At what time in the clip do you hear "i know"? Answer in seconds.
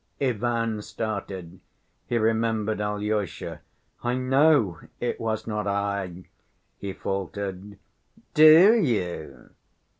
4.03-4.79